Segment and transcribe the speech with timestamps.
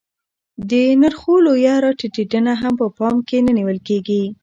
[0.69, 0.71] د
[1.01, 4.23] نرخو لویه راټیټېدنه هم په پام کې نه نیول کېږي